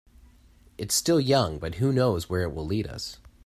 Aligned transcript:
It's 0.79 0.95
still 0.95 1.19
young, 1.19 1.59
but 1.59 1.75
who 1.75 1.93
knows 1.93 2.27
where 2.27 2.41
it 2.41 2.55
will 2.55 2.65
lead 2.65 2.87
us. 2.87 3.19